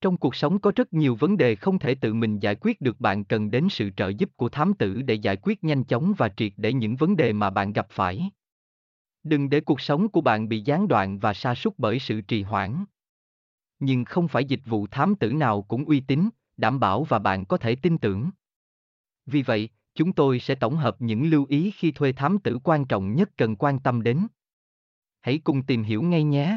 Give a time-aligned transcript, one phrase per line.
[0.00, 3.00] Trong cuộc sống có rất nhiều vấn đề không thể tự mình giải quyết được
[3.00, 6.28] bạn cần đến sự trợ giúp của thám tử để giải quyết nhanh chóng và
[6.28, 8.30] triệt để những vấn đề mà bạn gặp phải.
[9.22, 12.42] Đừng để cuộc sống của bạn bị gián đoạn và sa sút bởi sự trì
[12.42, 12.84] hoãn.
[13.78, 17.44] Nhưng không phải dịch vụ thám tử nào cũng uy tín, đảm bảo và bạn
[17.44, 18.30] có thể tin tưởng.
[19.26, 22.84] Vì vậy, chúng tôi sẽ tổng hợp những lưu ý khi thuê thám tử quan
[22.84, 24.26] trọng nhất cần quan tâm đến.
[25.20, 26.56] Hãy cùng tìm hiểu ngay nhé.